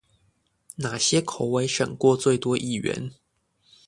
[0.77, 3.13] 哪些口委審過最多議員